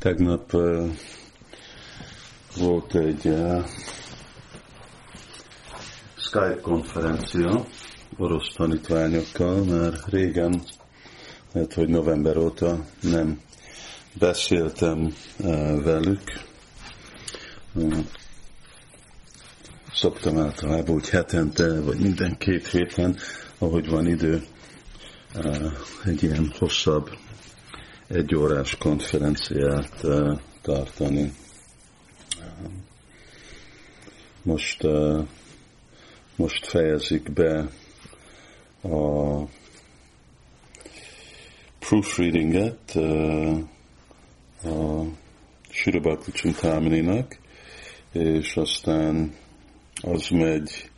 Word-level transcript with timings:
Tegnap 0.00 0.54
uh, 0.54 0.90
volt 2.56 2.94
egy 2.94 3.26
uh, 3.26 3.64
Skype 6.16 6.58
konferencia 6.62 7.66
orosz 8.16 8.54
tanítványokkal, 8.54 9.64
mert 9.64 10.06
régen, 10.06 10.62
lehet, 11.52 11.74
hogy 11.74 11.88
november 11.88 12.36
óta 12.36 12.84
nem 13.00 13.40
beszéltem 14.18 15.14
uh, 15.38 15.82
velük. 15.82 16.22
Uh, 17.74 17.98
szoktam 19.92 20.38
általában, 20.38 20.94
hogy 20.94 21.08
hetente, 21.08 21.80
vagy 21.80 21.98
minden 21.98 22.36
két 22.38 22.66
héten, 22.66 23.16
ahogy 23.58 23.88
van 23.88 24.06
idő, 24.06 24.42
uh, 25.34 25.72
egy 26.04 26.22
ilyen 26.22 26.52
hosszabb 26.58 27.10
egy 28.10 28.34
órás 28.34 28.76
konferenciát 28.76 30.02
uh, 30.02 30.38
tartani. 30.62 31.32
Most, 34.42 34.84
uh, 34.84 35.26
most 36.36 36.66
fejezik 36.66 37.32
be 37.32 37.68
a 38.82 39.44
proofreadinget 41.78 42.92
uh, 42.94 43.58
a 44.62 45.04
Sirabakti 45.68 46.32
Csintámininak, 46.32 47.38
és 48.12 48.56
aztán 48.56 49.34
az 50.02 50.28
megy 50.28 50.90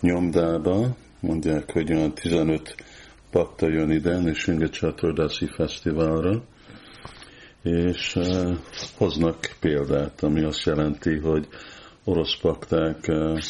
nyomdába, 0.00 0.96
mondják, 1.20 1.70
hogy 1.70 1.92
olyan 1.92 2.14
15 2.14 2.74
pakta 3.32 3.68
jön 3.68 3.90
ide, 3.90 4.20
és 4.24 4.46
Inga 4.46 4.68
Csatordászi 4.68 5.46
Fesztiválra, 5.46 6.42
és 7.62 8.16
uh, 8.16 8.56
hoznak 8.96 9.56
példát, 9.60 10.22
ami 10.22 10.44
azt 10.44 10.64
jelenti, 10.64 11.18
hogy 11.18 11.48
orosz 12.04 12.36
pakták 12.40 13.04
uh, 13.08 13.40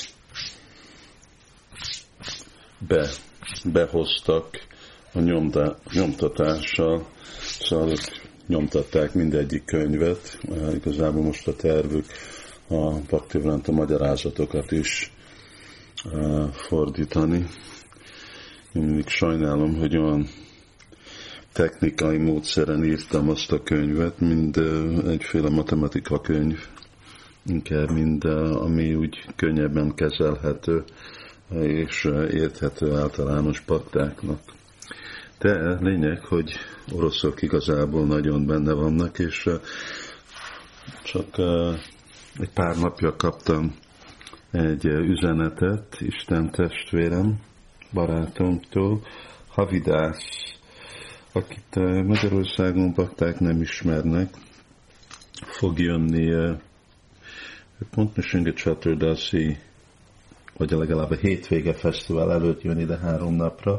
be, 2.78 3.08
behoztak 3.72 4.66
a 5.12 5.20
nyomda, 5.20 5.77
nyomtatással, 5.92 7.06
szóval 7.41 7.94
nyomtatták 8.46 9.14
mindegyik 9.14 9.64
könyvet, 9.64 10.39
uh, 10.48 10.74
igazából 10.74 11.22
most 11.22 11.48
a 11.48 11.56
tervük 11.56 12.06
a 12.69 12.91
Paktivranta 12.91 13.72
magyarázatokat 13.72 14.72
is 14.72 15.12
fordítani, 16.52 17.46
én 18.75 18.83
mindig 18.83 19.09
sajnálom, 19.09 19.75
hogy 19.75 19.97
olyan 19.97 20.27
technikai 21.53 22.19
módszeren 22.19 22.84
írtam 22.84 23.29
azt 23.29 23.53
a 23.53 23.62
könyvet, 23.62 24.20
mint 24.20 24.56
egyféle 25.06 25.51
matematika 25.51 26.20
könyv, 26.20 26.59
inkább 27.47 27.91
mind 27.91 28.25
ami 28.25 28.95
úgy 28.95 29.27
könnyebben 29.37 29.95
kezelhető 29.95 30.84
és 31.61 32.05
érthető 32.31 32.95
általános 32.95 33.61
paktáknak. 33.61 34.41
De 35.39 35.79
lényeg, 35.81 36.25
hogy 36.25 36.53
oroszok 36.92 37.42
igazából 37.42 38.07
nagyon 38.07 38.47
benne 38.47 38.73
vannak, 38.73 39.19
és 39.19 39.48
csak 41.05 41.39
egy 42.39 42.51
pár 42.55 42.77
napja 42.77 43.17
kaptam 43.17 43.75
egy 44.51 44.84
üzenetet 44.84 45.97
Isten 46.01 46.51
testvérem, 46.51 47.41
barátomtól, 47.93 49.01
Havidás, 49.48 50.17
akit 51.33 51.77
eh, 51.77 52.03
Magyarországon 52.03 52.93
bakták 52.95 53.39
nem 53.39 53.61
ismernek, 53.61 54.35
fog 55.47 55.79
jönni 55.79 56.33
eh, 56.33 56.57
pont 57.91 58.17
Nösönge 58.17 58.53
Csaturdászi, 58.53 59.59
vagy 60.57 60.70
legalább 60.70 61.11
a 61.11 61.14
hétvége 61.14 61.75
fesztivál 61.75 62.33
előtt 62.33 62.63
jön 62.63 62.79
ide 62.79 62.98
három 62.98 63.35
napra. 63.35 63.79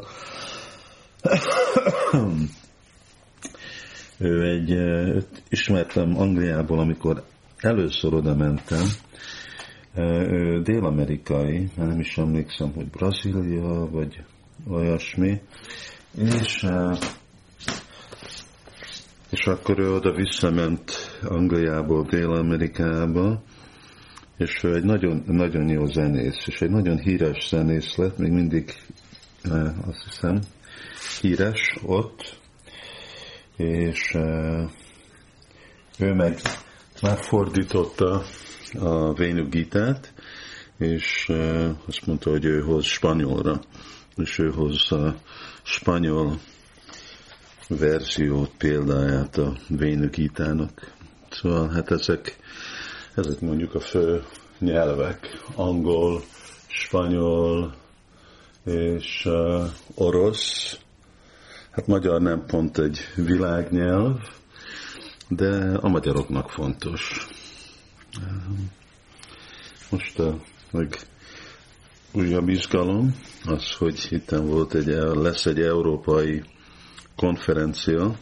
ő 4.17 4.49
egy, 4.49 4.71
eh, 4.71 5.23
ismertem 5.49 6.17
Angliából, 6.17 6.79
amikor 6.79 7.23
először 7.57 8.13
oda 8.13 8.35
mentem, 8.35 8.85
ő 9.95 10.61
dél-amerikai, 10.61 11.69
nem 11.75 11.99
is 11.99 12.17
emlékszem, 12.17 12.73
hogy 12.73 12.87
Brazília, 12.87 13.89
vagy 13.91 14.23
olyasmi, 14.69 15.41
és, 16.17 16.65
és 19.29 19.45
akkor 19.45 19.79
ő 19.79 19.93
oda 19.93 20.11
visszament 20.11 20.91
Angliából 21.23 22.03
Dél-Amerikába, 22.03 23.43
és 24.37 24.63
ő 24.63 24.75
egy 24.75 24.83
nagyon, 24.83 25.23
nagyon 25.27 25.69
jó 25.69 25.85
zenész, 25.85 26.47
és 26.47 26.61
egy 26.61 26.69
nagyon 26.69 26.97
híres 26.97 27.47
zenész 27.47 27.95
lett, 27.95 28.17
még 28.17 28.31
mindig 28.31 28.73
azt 29.87 30.03
hiszem 30.03 30.39
híres 31.21 31.77
ott, 31.85 32.39
és 33.57 34.17
ő 35.99 36.13
meg 36.13 36.39
már 37.01 37.17
fordította 37.17 38.23
a 38.79 39.13
Vénu 39.13 39.49
Gitát, 39.49 40.13
és 40.77 41.31
azt 41.87 42.05
mondta, 42.05 42.29
hogy 42.29 42.45
ő 42.45 42.61
hoz 42.61 42.85
spanyolra, 42.85 43.61
és 44.15 44.39
ő 44.39 44.49
hoz 44.51 44.91
a 44.91 45.15
spanyol 45.63 46.39
verziót, 47.67 48.51
példáját 48.57 49.37
a 49.37 49.55
Vénu 49.67 50.09
Gitának. 50.09 50.91
Szóval 51.29 51.69
hát 51.69 51.91
ezek, 51.91 52.37
ezek 53.15 53.39
mondjuk 53.39 53.75
a 53.75 53.79
fő 53.79 54.23
nyelvek, 54.59 55.43
angol, 55.55 56.21
spanyol 56.67 57.75
és 58.65 59.27
orosz. 59.95 60.77
Hát 61.71 61.87
magyar 61.87 62.21
nem 62.21 62.45
pont 62.45 62.77
egy 62.77 62.99
világnyelv, 63.15 64.19
de 65.27 65.77
a 65.81 65.87
magyaroknak 65.87 66.49
fontos. 66.49 67.27
Most 69.93 70.19
a 70.19 70.37
meg 70.71 70.99
újabb 72.13 72.49
izgalom 72.49 73.15
az, 73.45 73.71
hogy 73.71 74.07
itt 74.09 74.29
volt 74.29 74.73
egy, 74.73 74.87
lesz 75.13 75.45
egy 75.45 75.59
európai 75.61 76.43
konferencia, 77.15 78.15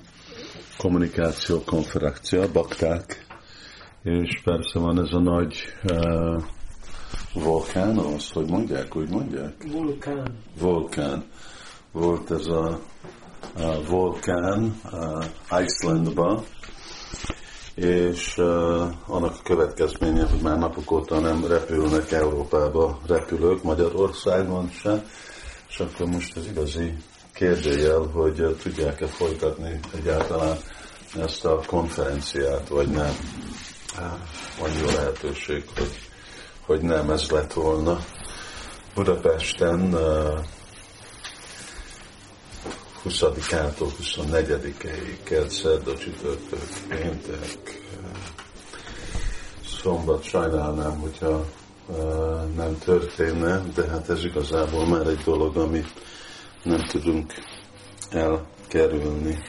kommunikáció 0.78 1.62
konferencia, 1.64 2.52
bakták, 2.52 3.26
és 4.04 4.42
persze 4.44 4.80
van 4.80 5.00
ez 5.00 5.14
a 5.14 5.20
nagy 5.20 5.56
uh, 5.84 6.44
vulkán, 7.34 7.98
az, 7.98 8.30
hogy 8.30 8.50
mondják, 8.50 8.96
úgy 8.96 9.10
mondják? 9.10 9.64
Vulkán. 9.72 10.38
Vulkán. 10.60 11.24
Volt 11.92 12.32
ez 12.32 12.48
a, 12.48 12.80
a 13.58 13.86
vulkán 13.88 14.80
uh, 14.92 15.26
Icelandban, 15.62 16.44
és 17.84 18.38
annak 19.08 19.36
a 19.40 19.44
következménye, 19.44 20.26
hogy 20.26 20.42
már 20.42 20.58
napok 20.58 20.92
óta 20.92 21.20
nem 21.20 21.46
repülnek 21.48 22.12
Európába 22.12 23.00
repülők, 23.08 23.64
Magyarországon 23.64 24.70
sem, 24.70 25.04
és 25.70 25.80
akkor 25.80 26.08
most 26.08 26.38
az 26.38 26.46
igazi 26.46 26.94
kérdőjel, 27.34 28.00
hogy 28.14 28.56
tudják-e 28.64 29.08
folytatni 29.08 29.80
egyáltalán 29.96 30.58
ezt 31.20 31.46
a 31.46 31.62
konferenciát, 31.66 32.68
vagy 32.68 32.88
nem. 32.88 33.16
Van 34.60 34.72
jó 34.80 34.86
lehetőség, 34.86 35.64
hogy, 35.78 36.00
hogy 36.66 36.82
nem 36.82 37.10
ez 37.10 37.30
lett 37.30 37.54
volna. 37.54 38.00
Budapesten 38.96 39.96
20-ától 43.06 43.92
24-ig, 44.02 45.18
kert, 45.24 45.50
szerda, 45.50 45.98
csütörtök, 45.98 46.68
péntek, 46.88 47.82
szombat 49.82 50.24
sajnálnám, 50.24 51.00
hogyha 51.00 51.46
nem 52.56 52.78
történne, 52.78 53.62
de 53.76 53.88
hát 53.88 54.10
ez 54.10 54.24
igazából 54.24 54.86
már 54.86 55.08
egy 55.08 55.22
dolog, 55.24 55.58
amit 55.58 55.94
nem 56.64 56.88
tudunk 56.88 57.34
elkerülni. 58.10 59.44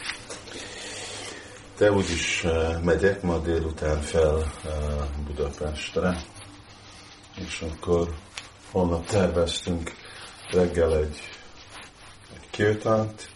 De 1.78 1.92
úgyis 1.92 2.46
megyek 2.82 3.22
ma 3.22 3.38
délután 3.38 4.00
fel 4.00 4.52
Budapestre, 5.26 6.24
és 7.34 7.64
akkor 7.70 8.14
holnap 8.70 9.06
terveztünk 9.06 9.92
reggel 10.50 10.96
egy, 10.96 11.20
egy 12.34 12.50
kirtánt, 12.50 13.30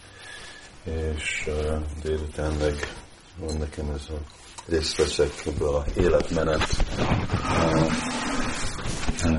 és 0.87 1.49
délután 2.03 2.53
meg 2.53 2.93
van 3.39 3.57
nekem 3.57 3.89
ez 3.89 4.05
a 4.09 4.19
részt 4.67 4.97
veszek 4.97 5.45
ebből 5.45 5.75
a 5.75 5.85
életmenet 5.95 6.67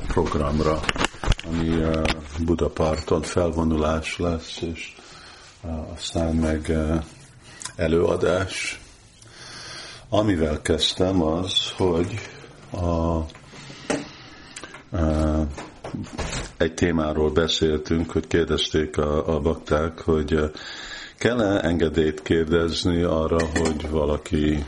programra, 0.06 0.80
ami 1.46 1.84
Budaparton 2.44 3.22
felvonulás 3.22 4.18
lesz, 4.18 4.60
és 4.60 4.96
aztán 5.94 6.34
meg 6.34 6.72
előadás. 7.76 8.80
amivel 10.08 10.62
kezdtem 10.62 11.22
az, 11.22 11.70
hogy 11.76 12.18
a, 12.70 12.86
a, 12.86 13.26
egy 16.56 16.74
témáról 16.74 17.30
beszéltünk, 17.30 18.10
hogy 18.10 18.26
kérdezték 18.26 18.98
a, 18.98 19.34
a 19.34 19.40
bakták, 19.40 20.00
hogy 20.00 20.50
kell-e 21.18 21.64
engedélyt 21.64 22.22
kérdezni 22.22 23.02
arra, 23.02 23.46
hogy 23.54 23.88
valaki 23.90 24.64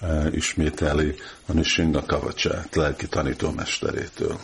e, 0.00 0.28
ismételi 0.30 1.14
a 1.46 1.52
Nishinga 1.52 2.02
Kavacsát, 2.06 2.74
lelki 2.74 3.06
tanítómesterétől. 3.08 4.38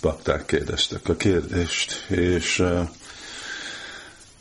Bakták 0.00 0.46
kérdeztek 0.46 1.08
a 1.08 1.16
kérdést, 1.16 2.06
és 2.08 2.60
e, 2.60 2.90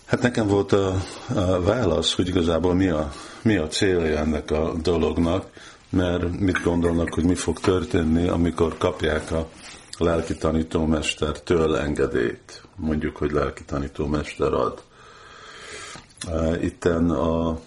hát 0.06 0.21
nekem 0.21 0.48
volt 0.48 0.71
a, 0.71 1.04
a 1.36 1.62
válasz, 1.62 2.13
hogy 2.13 2.27
igazából 2.27 2.74
mi 2.74 2.88
a, 2.88 3.13
mi 3.42 3.56
a 3.56 3.68
célja 3.68 4.18
ennek 4.18 4.51
a 4.51 4.74
dolognak, 4.81 5.50
mert 5.89 6.39
mit 6.39 6.62
gondolnak, 6.63 7.13
hogy 7.13 7.24
mi 7.24 7.36
fog 7.36 7.60
történni, 7.60 8.27
amikor 8.27 8.77
kapják 8.77 9.31
a 9.31 9.50
lelki 9.98 10.36
tanítómestertől 10.38 11.77
engedélyt. 11.77 12.63
Mondjuk, 12.75 13.18
hogy 13.18 13.31
lelki 13.31 13.63
tanítómester 13.63 14.54
ad. 14.54 14.88
Itten 16.62 17.10
a 17.10 17.60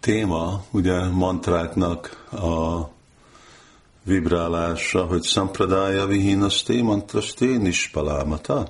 téma, 0.00 0.64
ugye 0.70 1.04
mantráknak 1.08 2.26
a 2.32 2.88
vibrálása, 4.02 5.04
hogy 5.04 5.24
sampradaya 5.24 6.06
vihinaszté 6.06 6.80
mantrasté 6.80 7.56
nispalámata, 7.56 8.66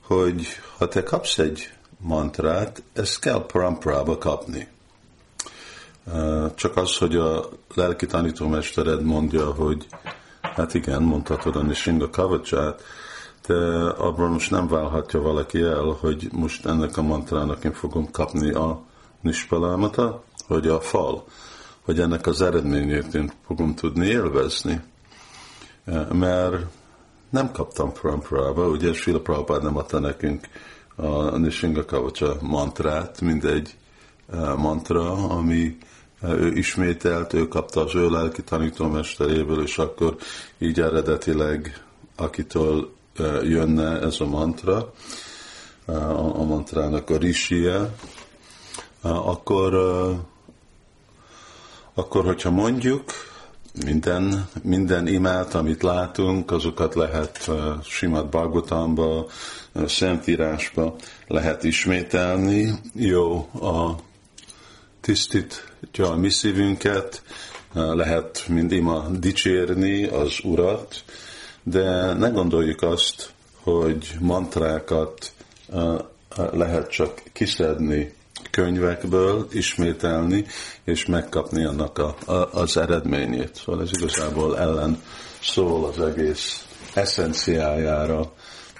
hogy 0.00 0.46
ha 0.76 0.88
te 0.88 1.02
kapsz 1.02 1.38
egy 1.38 1.72
mantrát, 1.98 2.82
ezt 2.92 3.18
kell 3.18 3.46
paramprába 3.46 4.18
kapni. 4.18 4.68
Csak 6.54 6.76
az, 6.76 6.96
hogy 6.96 7.16
a 7.16 7.48
lelki 7.74 8.06
tanítómestered 8.06 9.02
mondja, 9.02 9.52
hogy 9.52 9.86
hát 10.40 10.74
igen, 10.74 11.02
mondhatod 11.02 11.56
a 11.56 11.62
Nishinga 11.62 12.10
Kavacsát, 12.10 12.82
de 13.46 13.88
abban 13.90 14.30
most 14.30 14.50
nem 14.50 14.68
válhatja 14.68 15.20
valaki 15.20 15.60
el, 15.60 15.96
hogy 16.00 16.28
most 16.32 16.66
ennek 16.66 16.96
a 16.96 17.02
mantrának 17.02 17.64
én 17.64 17.72
fogom 17.72 18.10
kapni 18.10 18.52
a 18.52 18.82
nispalámata, 19.20 20.22
hogy 20.46 20.68
a 20.68 20.80
fal, 20.80 21.24
hogy 21.84 22.00
ennek 22.00 22.26
az 22.26 22.40
eredményét 22.40 23.14
én 23.14 23.32
fogom 23.46 23.74
tudni 23.74 24.06
élvezni. 24.06 24.80
Mert 26.12 26.66
nem 27.30 27.52
kaptam 27.52 27.92
Pramprába, 27.92 28.68
ugye 28.68 28.92
Srila 28.92 29.20
Prabhupád 29.20 29.62
nem 29.62 29.76
adta 29.76 29.98
nekünk 29.98 30.48
a 30.96 31.36
Nishinga 31.36 31.84
Kavacsa 31.84 32.36
mantrát, 32.40 33.20
mindegy 33.20 33.76
eh, 34.32 34.56
mantra, 34.56 35.12
ami 35.12 35.76
eh, 36.20 36.40
ő 36.40 36.52
ismételt, 36.52 37.32
ő 37.32 37.48
kapta 37.48 37.84
az 37.84 37.94
ő 37.94 38.10
lelki 38.10 38.42
tanítómesteréből, 38.42 39.62
és 39.62 39.78
akkor 39.78 40.16
így 40.58 40.80
eredetileg, 40.80 41.84
akitől 42.16 42.94
jönne 43.42 44.00
ez 44.00 44.20
a 44.20 44.26
mantra, 44.26 44.92
a 46.36 46.44
mantrának 46.44 47.10
a 47.10 47.16
risie, 47.16 47.90
akkor, 49.00 49.74
akkor 51.94 52.24
hogyha 52.24 52.50
mondjuk, 52.50 53.12
minden, 53.84 54.48
minden 54.62 55.06
imát, 55.06 55.54
amit 55.54 55.82
látunk, 55.82 56.50
azokat 56.50 56.94
lehet 56.94 57.50
Simad 57.82 58.26
Bhagavatamba, 58.26 59.26
Szentírásba 59.86 60.96
lehet 61.26 61.64
ismételni. 61.64 62.74
Jó, 62.94 63.48
a 63.60 63.94
tisztítja 65.00 66.10
a 66.10 66.16
mi 66.16 66.30
szívünket, 66.30 67.22
lehet 67.72 68.44
mind 68.48 68.72
ima 68.72 69.08
dicsérni 69.08 70.04
az 70.04 70.38
Urat, 70.42 71.04
de 71.70 72.12
ne 72.12 72.28
gondoljuk 72.28 72.82
azt, 72.82 73.30
hogy 73.62 74.14
mantrákat 74.20 75.32
lehet 76.52 76.90
csak 76.90 77.22
kiszedni 77.32 78.14
könyvekből, 78.50 79.46
ismételni, 79.52 80.44
és 80.84 81.06
megkapni 81.06 81.64
annak 81.64 81.98
a, 81.98 82.14
a, 82.26 82.32
az 82.32 82.76
eredményét. 82.76 83.54
Szóval 83.54 83.82
ez 83.82 83.90
igazából 83.92 84.58
ellen 84.58 85.02
szól 85.42 85.84
az 85.84 86.00
egész 86.00 86.66
eszenciájára 86.94 88.32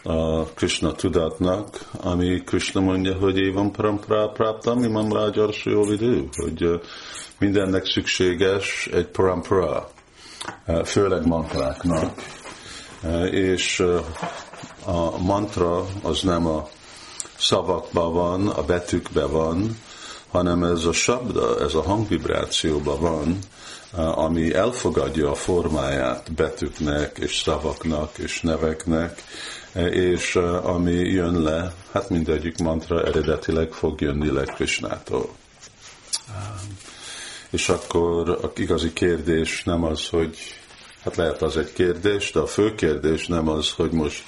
a 0.02 0.44
Krishna 0.44 0.92
tudatnak, 0.92 1.78
ami 2.00 2.42
Krishna 2.44 2.80
mondja, 2.80 3.14
hogy 3.14 3.36
évan 3.36 3.72
parampra 3.72 4.28
praptam, 4.28 4.82
imam 4.82 5.12
rágyarsu 5.12 5.70
jó 5.70 5.84
vidő, 5.84 6.28
hogy 6.32 6.80
mindennek 7.38 7.86
szükséges 7.86 8.88
egy 8.92 9.06
parampra, 9.06 9.88
főleg 10.84 11.26
mantráknak, 11.26 12.22
és 13.30 13.84
a 14.84 15.18
mantra 15.18 15.86
az 16.02 16.20
nem 16.22 16.46
a 16.46 16.68
szavakban 17.38 18.12
van, 18.12 18.48
a 18.48 18.62
betűkben 18.62 19.30
van, 19.30 19.78
hanem 20.30 20.62
ez 20.62 20.84
a 20.84 20.92
sabda, 20.92 21.60
ez 21.60 21.74
a 21.74 21.82
hangvibrációban 21.82 23.00
van, 23.00 23.38
ami 24.14 24.54
elfogadja 24.54 25.30
a 25.30 25.34
formáját 25.34 26.32
betűknek, 26.32 27.18
és 27.18 27.36
szavaknak, 27.36 28.18
és 28.18 28.40
neveknek, 28.40 29.22
és 29.90 30.36
ami 30.62 30.92
jön 30.92 31.42
le, 31.42 31.74
hát 31.92 32.10
mindegyik 32.10 32.58
mantra 32.58 33.04
eredetileg 33.04 33.72
fog 33.72 34.00
jönni 34.00 34.30
le 34.30 34.44
Krishnától. 34.44 35.28
És 37.50 37.68
akkor 37.68 38.30
a 38.30 38.50
igazi 38.56 38.92
kérdés 38.92 39.64
nem 39.64 39.84
az, 39.84 40.08
hogy 40.08 40.36
Hát 41.06 41.16
lehet 41.16 41.42
az 41.42 41.56
egy 41.56 41.72
kérdés, 41.72 42.32
de 42.32 42.40
a 42.40 42.46
fő 42.46 42.74
kérdés 42.74 43.26
nem 43.26 43.48
az, 43.48 43.70
hogy 43.70 43.90
most 43.90 44.22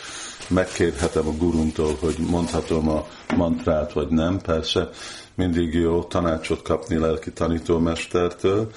megkérhetem 0.48 1.28
a 1.28 1.32
gurumtól, 1.32 1.96
hogy 2.00 2.16
mondhatom 2.18 2.88
a 2.88 3.06
mantrát, 3.36 3.92
vagy 3.92 4.08
nem. 4.08 4.38
Persze 4.38 4.88
mindig 5.34 5.74
jó 5.74 6.02
tanácsot 6.02 6.62
kapni 6.62 6.98
lelki 6.98 7.32
tanítómestertől, 7.32 8.70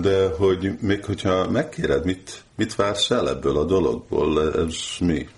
de 0.00 0.28
hogy 0.38 0.78
még 0.80 1.04
hogyha 1.04 1.50
megkéred, 1.50 2.04
mit, 2.04 2.44
mit 2.56 2.74
vársz 2.74 3.10
el 3.10 3.28
ebből 3.28 3.58
a 3.58 3.64
dologból, 3.64 4.52
ez 4.56 4.74
mi? 5.00 5.28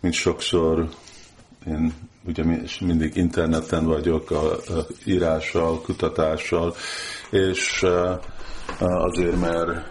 Mint 0.00 0.14
sokszor 0.14 0.88
én 1.66 1.94
ugye 2.26 2.44
mindig 2.80 3.16
interneten 3.16 3.84
vagyok 3.84 4.30
a, 4.30 4.52
a 4.52 4.86
írással, 5.04 5.80
kutatással, 5.80 6.74
és 7.30 7.84
azért 8.78 9.40
mert 9.40 9.86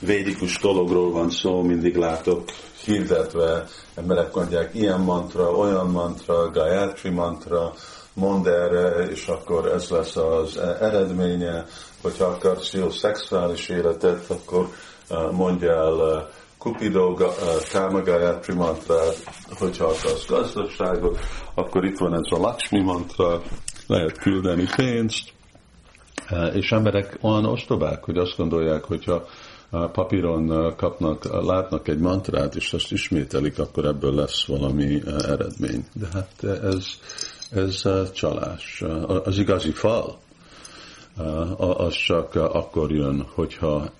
védikus 0.00 0.58
dologról 0.58 1.12
van 1.12 1.30
szó, 1.30 1.62
mindig 1.62 1.96
látok 1.96 2.44
hirdetve, 2.84 3.64
emberek 3.94 4.34
mondják 4.34 4.74
ilyen 4.74 5.00
mantra, 5.00 5.50
olyan 5.50 5.90
mantra, 5.90 6.50
Gayatri 6.50 7.10
mantra, 7.10 7.72
mondd 8.14 8.48
erre, 8.48 9.04
és 9.04 9.26
akkor 9.26 9.66
ez 9.66 9.88
lesz 9.88 10.16
az 10.16 10.56
eredménye, 10.80 11.64
hogyha 12.02 12.24
akarsz 12.24 12.72
jó 12.72 12.90
szexuális 12.90 13.68
életet, 13.68 14.30
akkor 14.30 14.68
mondjál 15.32 16.28
Kupido 16.58 17.14
Kama 17.72 18.02
Gayatri 18.02 18.54
mantra, 18.54 18.98
hogyha 19.58 19.84
akarsz 19.84 20.26
gazdaságot, 20.26 21.18
akkor 21.54 21.84
itt 21.84 21.98
van 21.98 22.14
ez 22.14 22.38
a 22.38 22.40
Lakshmi 22.40 22.82
mantra, 22.82 23.42
lehet 23.86 24.18
küldeni 24.18 24.66
pénzt, 24.76 25.32
és 26.54 26.72
emberek 26.72 27.18
olyan 27.20 27.44
ostobák, 27.44 28.04
hogy 28.04 28.16
azt 28.16 28.36
gondolják, 28.36 28.84
hogyha 28.84 29.26
papíron 29.70 30.74
kapnak, 30.76 31.24
látnak 31.44 31.88
egy 31.88 31.98
mantrát, 31.98 32.54
és 32.54 32.72
azt 32.72 32.92
ismételik, 32.92 33.58
akkor 33.58 33.84
ebből 33.84 34.14
lesz 34.14 34.46
valami 34.46 35.02
eredmény. 35.06 35.84
De 35.94 36.06
hát 36.12 36.44
ez, 36.62 36.86
ez 37.50 37.82
csalás. 38.12 38.82
Az 39.24 39.38
igazi 39.38 39.70
fal, 39.70 40.18
az 41.58 41.94
csak 41.94 42.34
akkor 42.34 42.90
jön, 42.92 43.26
hogyha 43.34 43.90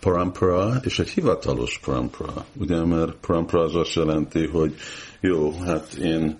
parampara, 0.00 0.72
és 0.82 0.98
egy 0.98 1.08
hivatalos 1.08 1.80
parampara. 1.84 2.44
Ugye, 2.56 2.84
mert 2.84 3.16
parampara 3.26 3.62
az 3.62 3.74
azt 3.74 3.94
jelenti, 3.94 4.46
hogy 4.46 4.74
jó, 5.20 5.52
hát 5.52 5.94
én 5.94 6.38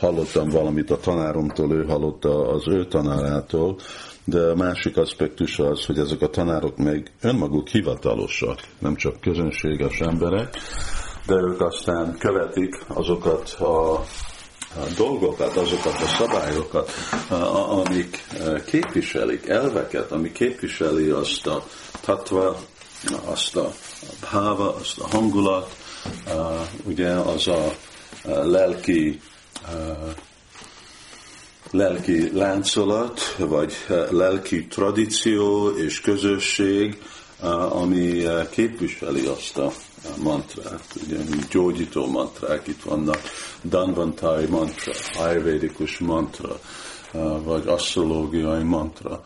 hallottam 0.00 0.48
valamit 0.48 0.90
a 0.90 0.96
tanáromtól, 0.96 1.72
ő 1.72 1.84
hallotta 1.84 2.48
az 2.48 2.68
ő 2.68 2.86
tanárától, 2.86 3.76
de 4.24 4.40
a 4.40 4.54
másik 4.54 4.96
aspektus 4.96 5.58
az, 5.58 5.84
hogy 5.84 5.98
ezek 5.98 6.20
a 6.20 6.28
tanárok 6.28 6.76
még 6.76 7.10
önmaguk 7.20 7.68
hivatalosak, 7.68 8.58
nem 8.78 8.96
csak 8.96 9.20
közönséges 9.20 10.00
emberek, 10.00 10.56
de 11.26 11.34
ők 11.34 11.60
aztán 11.60 12.16
követik 12.18 12.84
azokat 12.88 13.50
a 13.50 14.04
dolgokat, 14.96 15.56
azokat 15.56 15.94
a 16.00 16.06
szabályokat, 16.06 16.90
amik 17.68 18.26
képviselik, 18.66 19.48
elveket, 19.48 20.12
ami 20.12 20.32
képviseli 20.32 21.08
azt 21.08 21.46
a 21.46 21.64
tatva, 22.00 22.56
azt 23.24 23.56
a 23.56 23.72
bháva, 24.20 24.74
azt 24.74 24.98
a 24.98 25.08
hangulat, 25.08 25.76
ugye 26.84 27.08
az 27.08 27.48
a 27.48 27.72
lelki 28.24 29.20
lelki 31.70 32.36
láncolat, 32.36 33.20
vagy 33.38 33.72
lelki 34.10 34.66
tradíció 34.66 35.68
és 35.68 36.00
közösség, 36.00 37.02
ami 37.68 38.22
képviseli 38.50 39.26
azt 39.26 39.58
a 39.58 39.72
mantrát, 40.22 40.84
ugye, 41.06 41.16
gyógyító 41.50 42.06
mantrák 42.06 42.66
itt 42.66 42.82
vannak, 42.82 43.20
Danvantai 43.62 44.46
mantra, 44.46 44.92
ayurvédikus 45.18 45.98
mantra, 45.98 46.60
vagy 47.44 47.66
asztrológiai 47.66 48.62
mantra, 48.62 49.24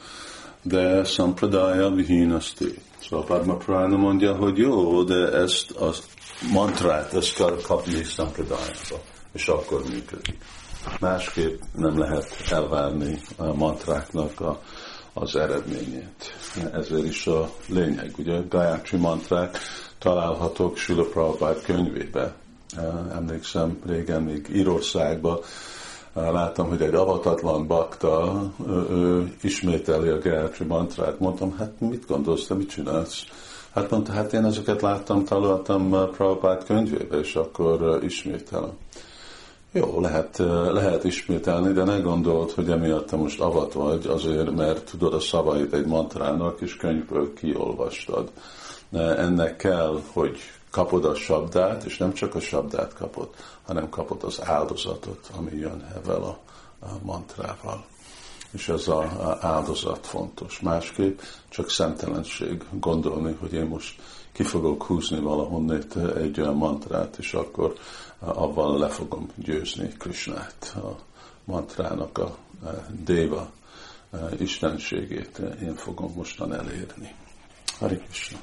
de 0.62 1.04
Sampradaya 1.04 1.90
Vihinasti. 1.90 2.78
Szóval 3.08 3.24
Padma 3.24 3.56
Prana 3.56 3.96
mondja, 3.96 4.34
hogy 4.34 4.58
jó, 4.58 5.02
de 5.02 5.32
ezt 5.32 5.70
a 5.70 5.94
mantrát, 6.52 7.14
ezt 7.14 7.34
kell 7.34 7.56
kapni 7.62 8.02
Sampradayába, 8.02 9.02
és 9.34 9.48
akkor 9.48 9.82
működik. 9.88 10.38
Másképp 11.00 11.60
nem 11.72 11.98
lehet 11.98 12.36
elvárni 12.50 13.20
a 13.36 13.54
mantráknak 13.54 14.40
a, 14.40 14.60
az 15.12 15.36
eredményét. 15.36 16.34
Ezért 16.72 17.04
is 17.04 17.26
a 17.26 17.50
lényeg. 17.68 18.14
Ugye 18.18 18.40
Gayatri 18.48 18.98
mantrák 18.98 19.58
találhatók 19.98 20.76
Sula 20.76 21.04
Prabhupád 21.04 21.62
könyvébe. 21.62 22.34
Emlékszem 23.12 23.78
régen 23.86 24.22
még 24.22 24.48
Írországban 24.54 25.38
láttam, 26.12 26.68
hogy 26.68 26.82
egy 26.82 26.94
avatatlan 26.94 27.66
bakta, 27.66 28.42
ő 28.90 29.34
ismételi 29.42 30.08
a 30.08 30.18
Gayatri 30.18 30.64
mantrát. 30.64 31.18
Mondtam, 31.18 31.56
hát 31.58 31.80
mit 31.80 32.06
gondolsz, 32.06 32.46
te 32.46 32.54
mit 32.54 32.68
csinálsz? 32.68 33.24
Hát 33.72 33.90
mondta, 33.90 34.12
hát 34.12 34.32
én 34.32 34.44
ezeket 34.44 34.82
láttam, 34.82 35.24
találtam 35.24 35.90
Prabhupád 35.90 36.64
könyvébe, 36.64 37.18
és 37.18 37.34
akkor 37.34 37.98
ismételem. 38.02 38.72
Jó, 39.76 40.00
lehet, 40.00 40.38
lehet 40.72 41.04
ismételni, 41.04 41.72
de 41.72 41.84
ne 41.84 41.98
gondold, 41.98 42.50
hogy 42.50 42.70
emiatt 42.70 43.06
te 43.06 43.16
most 43.16 43.40
avat 43.40 43.72
vagy, 43.72 44.06
azért, 44.06 44.50
mert 44.50 44.90
tudod 44.90 45.14
a 45.14 45.20
szavait 45.20 45.72
egy 45.72 45.86
mantrának, 45.86 46.60
és 46.60 46.76
könyvből 46.76 47.32
kiolvastad. 47.34 48.30
Ennek 48.92 49.56
kell, 49.56 50.00
hogy 50.12 50.38
kapod 50.70 51.04
a 51.04 51.14
sabdát, 51.14 51.84
és 51.84 51.96
nem 51.96 52.12
csak 52.12 52.34
a 52.34 52.40
sabdát 52.40 52.94
kapod, 52.94 53.28
hanem 53.66 53.88
kapod 53.88 54.22
az 54.22 54.40
áldozatot, 54.44 55.30
ami 55.38 55.56
jön 55.56 55.86
ezzel 56.00 56.22
a, 56.22 56.38
a 56.80 56.88
mantrával. 57.02 57.84
És 58.54 58.68
ez 58.68 58.88
az 58.88 59.04
áldozat 59.40 60.06
fontos. 60.06 60.60
Másképp 60.60 61.20
csak 61.48 61.70
szemtelenség 61.70 62.64
gondolni, 62.70 63.36
hogy 63.40 63.52
én 63.52 63.66
most 63.66 64.00
ki 64.32 64.42
fogok 64.42 64.82
húzni 64.82 65.20
valahonnét 65.20 65.96
egy 65.96 66.40
olyan 66.40 66.56
mantrát, 66.56 67.16
és 67.18 67.34
akkor 67.34 67.74
abban 68.18 68.78
le 68.78 68.88
fogom 68.88 69.30
győzni 69.34 69.88
Krisnát, 69.98 70.76
a 70.76 70.98
mantrának 71.44 72.18
a 72.18 72.36
déva 73.04 73.50
istenségét 74.38 75.38
én 75.62 75.74
fogom 75.74 76.12
mostan 76.16 76.54
elérni. 76.54 77.14
Hari 77.78 77.96
Krishna. 77.96 78.38